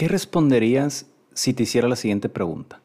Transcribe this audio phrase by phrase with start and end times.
[0.00, 2.80] ¿Qué responderías si te hiciera la siguiente pregunta?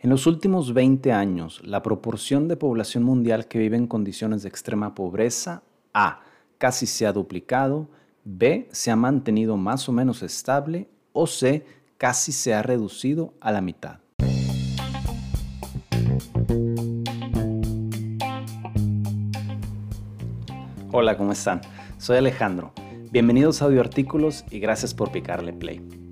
[0.00, 4.48] En los últimos 20 años, la proporción de población mundial que vive en condiciones de
[4.48, 5.62] extrema pobreza,
[5.94, 6.22] A,
[6.58, 7.88] casi se ha duplicado,
[8.24, 11.64] B, se ha mantenido más o menos estable, o C,
[11.98, 14.00] casi se ha reducido a la mitad.
[20.90, 21.60] Hola, ¿cómo están?
[21.98, 22.72] Soy Alejandro.
[23.12, 26.05] Bienvenidos a Audioartículos y gracias por picarle play.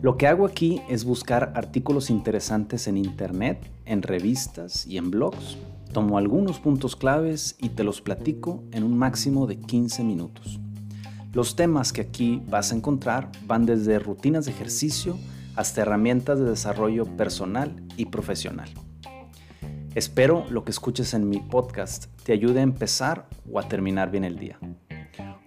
[0.00, 5.58] Lo que hago aquí es buscar artículos interesantes en internet, en revistas y en blogs.
[5.92, 10.60] Tomo algunos puntos claves y te los platico en un máximo de 15 minutos.
[11.32, 15.18] Los temas que aquí vas a encontrar van desde rutinas de ejercicio
[15.56, 18.68] hasta herramientas de desarrollo personal y profesional.
[19.96, 24.22] Espero lo que escuches en mi podcast te ayude a empezar o a terminar bien
[24.22, 24.60] el día.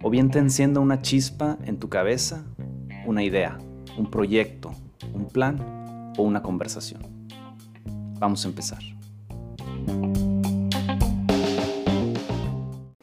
[0.02, 2.44] O bien te encienda una chispa en tu cabeza,
[3.06, 3.58] una idea
[3.96, 4.72] un proyecto,
[5.12, 7.02] un plan o una conversación.
[8.18, 8.80] Vamos a empezar.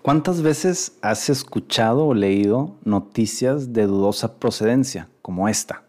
[0.01, 5.83] ¿Cuántas veces has escuchado o leído noticias de dudosa procedencia como esta?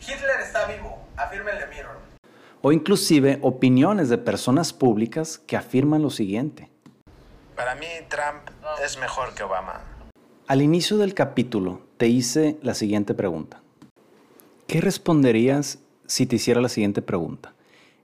[0.00, 1.98] Hitler está vivo, afirma el Mirror.
[2.60, 6.70] O inclusive opiniones de personas públicas que afirman lo siguiente.
[7.54, 8.50] Para mí Trump
[8.84, 9.91] es mejor que Obama.
[10.48, 13.62] Al inicio del capítulo te hice la siguiente pregunta.
[14.66, 17.54] ¿Qué responderías si te hiciera la siguiente pregunta?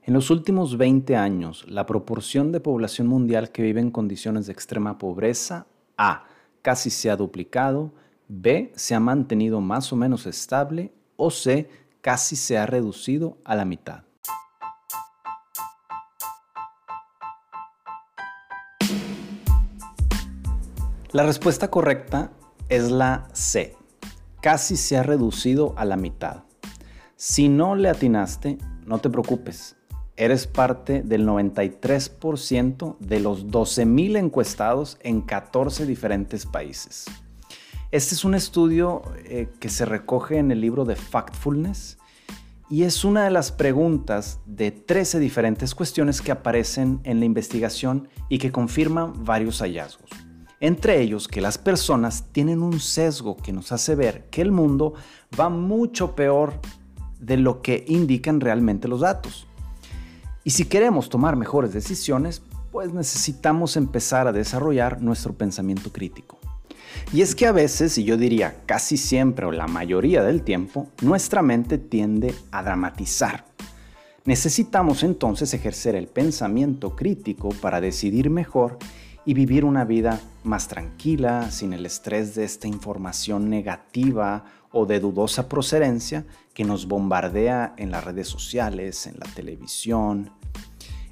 [0.03, 4.53] En los últimos 20 años, la proporción de población mundial que vive en condiciones de
[4.53, 6.27] extrema pobreza, A,
[6.61, 7.91] casi se ha duplicado,
[8.29, 13.55] B, se ha mantenido más o menos estable, o C, casi se ha reducido a
[13.55, 14.03] la mitad.
[21.11, 22.31] La respuesta correcta
[22.69, 23.75] es la C.
[24.43, 26.43] Casi se ha reducido a la mitad.
[27.15, 29.75] Si no le atinaste, no te preocupes.
[30.17, 37.05] Eres parte del 93% de los 12.000 encuestados en 14 diferentes países.
[37.89, 41.97] Este es un estudio eh, que se recoge en el libro de Factfulness
[42.69, 48.09] y es una de las preguntas de 13 diferentes cuestiones que aparecen en la investigación
[48.29, 50.28] y que confirman varios hallazgos.
[50.61, 54.93] Entre ellos que las personas tienen un sesgo que nos hace ver que el mundo
[55.39, 56.59] va mucho peor
[57.19, 59.47] de lo que indican realmente los datos.
[60.43, 66.39] Y si queremos tomar mejores decisiones, pues necesitamos empezar a desarrollar nuestro pensamiento crítico.
[67.13, 70.87] Y es que a veces, y yo diría casi siempre o la mayoría del tiempo,
[71.01, 73.45] nuestra mente tiende a dramatizar.
[74.25, 78.77] Necesitamos entonces ejercer el pensamiento crítico para decidir mejor
[79.29, 84.99] y vivir una vida más tranquila, sin el estrés de esta información negativa o de
[84.99, 86.25] dudosa procedencia
[86.55, 90.31] que nos bombardea en las redes sociales, en la televisión.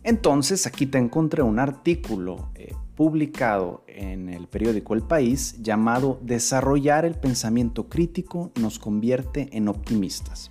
[0.01, 7.05] Entonces aquí te encontré un artículo eh, publicado en el periódico El País llamado Desarrollar
[7.05, 10.49] el pensamiento crítico nos convierte en optimistas.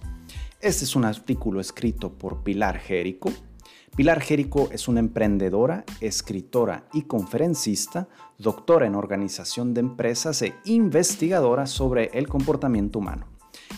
[0.60, 3.32] Este es un artículo escrito por Pilar Jerico,
[3.96, 11.66] Pilar Jerico es una emprendedora, escritora y conferencista, doctora en organización de empresas e investigadora
[11.66, 13.26] sobre el comportamiento humano.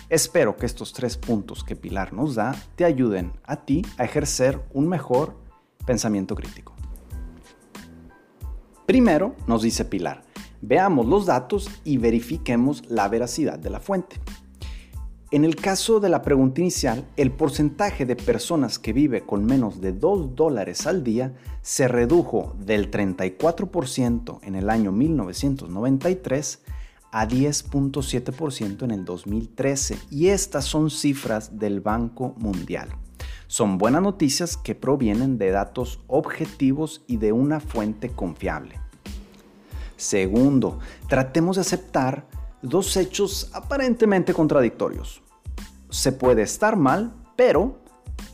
[0.09, 4.61] Espero que estos tres puntos que Pilar nos da te ayuden a ti a ejercer
[4.73, 5.37] un mejor
[5.87, 6.75] pensamiento crítico.
[8.87, 10.23] Primero, nos dice Pilar,
[10.63, 14.17] veamos los datos y verifiquemos la veracidad de la fuente.
[15.31, 19.83] En el caso de la pregunta inicial, el porcentaje de personas que vive con menos
[19.83, 26.61] de 2 dólares al día se redujo del 34% en el año 1993
[27.13, 32.89] a 10.7% en el 2013 y estas son cifras del Banco Mundial.
[33.49, 38.81] Son buenas noticias que provienen de datos objetivos y de una fuente confiable.
[39.99, 42.25] Segundo, tratemos de aceptar
[42.63, 45.23] dos hechos aparentemente contradictorios.
[45.91, 47.79] Se puede estar mal, pero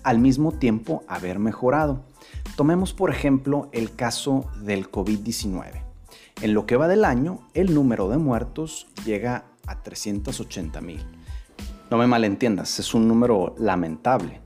[0.02, 2.04] al mismo tiempo haber mejorado.
[2.56, 5.82] Tomemos por ejemplo el caso del COVID-19.
[6.42, 11.00] En lo que va del año, el número de muertos llega a 380 mil.
[11.90, 14.40] No me malentiendas, es un número lamentable.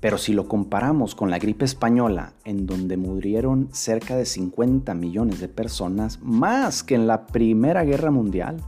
[0.00, 5.40] Pero si lo comparamos con la gripe española, en donde murieron cerca de 50 millones
[5.40, 8.62] de personas, más que en la Primera Guerra Mundial,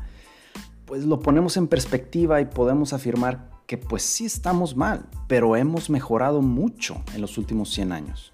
[0.86, 5.90] pues lo ponemos en perspectiva y podemos afirmar que pues sí estamos mal, pero hemos
[5.90, 8.32] mejorado mucho en los últimos 100 años.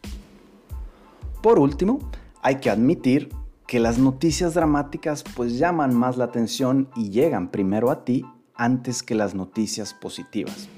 [1.43, 1.99] Por último,
[2.43, 3.31] hay que admitir
[3.67, 9.03] que las noticias dramáticas pues llaman más la atención y llegan primero a ti antes
[9.03, 10.69] que las noticias positivas.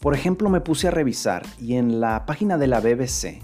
[0.00, 3.42] Por ejemplo, me puse a revisar y en la página de la BBC,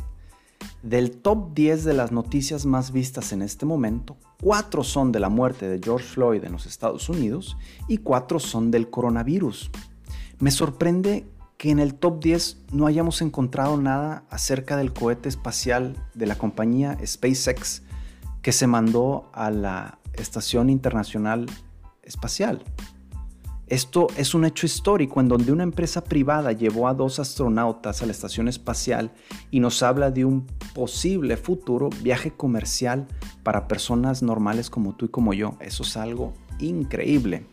[0.84, 5.30] del top 10 de las noticias más vistas en este momento, cuatro son de la
[5.30, 7.56] muerte de George Floyd en los Estados Unidos
[7.88, 9.70] y cuatro son del coronavirus.
[10.40, 11.26] Me sorprende
[11.56, 16.36] que en el top 10 no hayamos encontrado nada acerca del cohete espacial de la
[16.36, 17.82] compañía SpaceX
[18.42, 21.46] que se mandó a la Estación Internacional
[22.02, 22.62] Espacial.
[23.66, 28.06] Esto es un hecho histórico en donde una empresa privada llevó a dos astronautas a
[28.06, 29.10] la estación espacial
[29.50, 33.06] y nos habla de un posible futuro viaje comercial
[33.42, 35.56] para personas normales como tú y como yo.
[35.60, 37.46] Eso es algo increíble.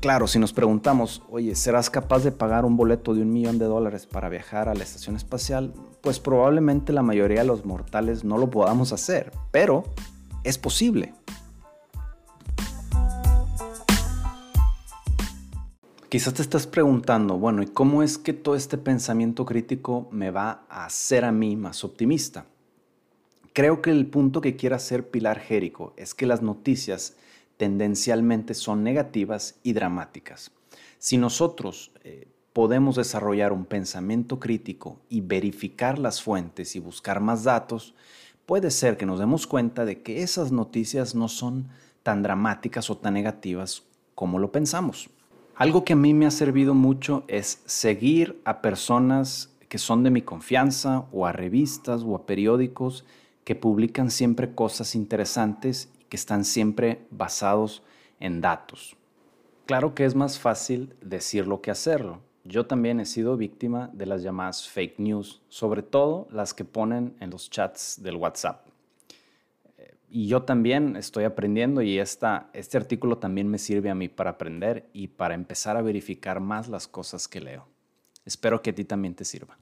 [0.00, 3.66] Claro, si nos preguntamos, oye, ¿serás capaz de pagar un boleto de un millón de
[3.66, 5.72] dólares para viajar a la estación espacial?
[6.02, 9.84] Pues probablemente la mayoría de los mortales no lo podamos hacer, pero
[10.42, 11.14] es posible.
[16.14, 20.64] Quizás te estás preguntando, bueno, ¿y cómo es que todo este pensamiento crítico me va
[20.68, 22.46] a hacer a mí más optimista?
[23.52, 27.16] Creo que el punto que quiere hacer Pilar Jérico es que las noticias
[27.56, 30.52] tendencialmente son negativas y dramáticas.
[30.98, 37.42] Si nosotros eh, podemos desarrollar un pensamiento crítico y verificar las fuentes y buscar más
[37.42, 37.96] datos,
[38.46, 41.70] puede ser que nos demos cuenta de que esas noticias no son
[42.04, 43.82] tan dramáticas o tan negativas
[44.14, 45.10] como lo pensamos.
[45.56, 50.10] Algo que a mí me ha servido mucho es seguir a personas que son de
[50.10, 53.04] mi confianza o a revistas o a periódicos
[53.44, 57.84] que publican siempre cosas interesantes y que están siempre basados
[58.18, 58.96] en datos.
[59.66, 62.18] Claro que es más fácil decirlo que hacerlo.
[62.42, 67.14] Yo también he sido víctima de las llamadas fake news, sobre todo las que ponen
[67.20, 68.73] en los chats del WhatsApp
[70.14, 74.30] y yo también estoy aprendiendo y esta, este artículo también me sirve a mí para
[74.30, 77.66] aprender y para empezar a verificar más las cosas que leo.
[78.24, 79.58] Espero que a ti también te sirva.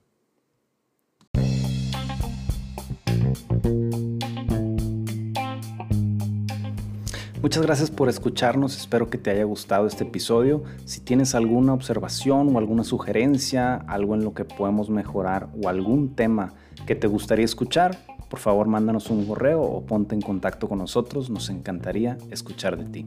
[7.41, 10.65] Muchas gracias por escucharnos, espero que te haya gustado este episodio.
[10.85, 16.15] Si tienes alguna observación o alguna sugerencia, algo en lo que podemos mejorar o algún
[16.15, 16.53] tema
[16.87, 17.99] que te gustaría escuchar,
[18.33, 22.87] por favor mándanos un correo o ponte en contacto con nosotros, nos encantaría escuchar de
[22.87, 23.05] ti.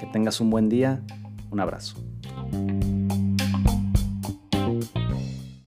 [0.00, 1.02] Que tengas un buen día,
[1.50, 1.96] un abrazo.